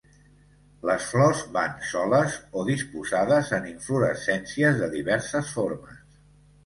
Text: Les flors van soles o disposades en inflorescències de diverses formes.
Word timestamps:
Les 0.89 1.03
flors 1.09 1.43
van 1.57 1.75
soles 1.89 2.39
o 2.61 2.65
disposades 2.71 3.53
en 3.59 3.69
inflorescències 3.73 4.81
de 4.85 4.93
diverses 4.99 5.53
formes. 5.59 6.01